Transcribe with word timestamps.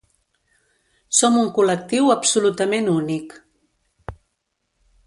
Som 1.17 1.37
un 1.41 1.51
col·lectiu 1.59 2.09
absolutament 2.15 2.91
únic. 2.95 3.39